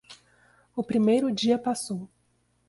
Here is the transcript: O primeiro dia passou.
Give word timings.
O 0.75 0.81
primeiro 0.83 1.31
dia 1.31 1.59
passou. 1.59 2.09